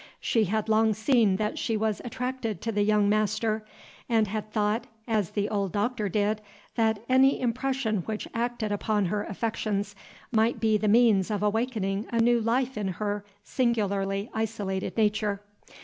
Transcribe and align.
She 0.19 0.45
had 0.45 0.67
long 0.67 0.95
seen 0.95 1.35
that 1.35 1.59
she 1.59 1.77
was 1.77 2.01
attracted 2.03 2.59
to 2.61 2.71
the 2.71 2.81
young 2.81 3.07
master, 3.07 3.63
and 4.09 4.25
had 4.27 4.51
thought, 4.51 4.87
as 5.07 5.29
the 5.29 5.47
old 5.47 5.73
Doctor 5.73 6.09
did, 6.09 6.41
that 6.73 7.03
any 7.07 7.39
impression 7.39 7.97
which 8.07 8.27
acted 8.33 8.71
upon 8.71 9.05
her 9.05 9.23
affections 9.23 9.93
might 10.31 10.59
be 10.59 10.75
the 10.75 10.87
means 10.87 11.29
of 11.29 11.43
awakening 11.43 12.07
a 12.11 12.17
new 12.17 12.41
life 12.41 12.79
in 12.79 12.87
her 12.87 13.23
singularly 13.43 14.31
isolated 14.33 14.97
nature. 14.97 15.39